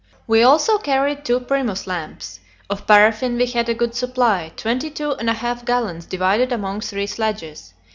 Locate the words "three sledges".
6.81-7.75